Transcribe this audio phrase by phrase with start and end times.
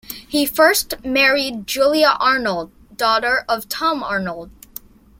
[0.27, 4.49] He first married Julia Arnold, daughter of Tom Arnold.